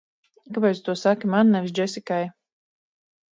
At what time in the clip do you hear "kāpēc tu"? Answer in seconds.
0.55-0.87